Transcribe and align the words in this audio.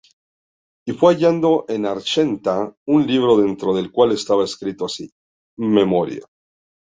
Y 0.89 0.93
fué 0.97 1.09
hallado 1.09 1.51
en 1.73 1.85
Achmetta, 1.85 2.55
un 2.87 3.05
libro, 3.05 3.37
dentro 3.37 3.75
del 3.75 3.91
cual 3.91 4.13
estaba 4.13 4.45
escrito 4.45 4.85
así: 4.85 5.11
Memoria: 5.59 6.23